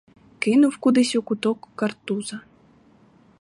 Кинув 0.39 0.77
кудись 0.77 1.15
у 1.15 1.21
куток 1.21 1.67
картуза. 1.75 2.39